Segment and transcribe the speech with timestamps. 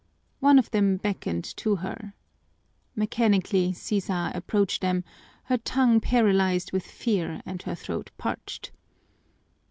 [0.39, 2.15] One of them beckoned to her.
[2.95, 5.03] Mechanically Sisa approached them,
[5.43, 8.71] her tongue paralyzed with fear and her throat parched.